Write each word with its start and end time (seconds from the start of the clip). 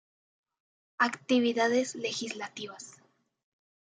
Actividades 0.97 1.93
Legislativas. 1.93 2.95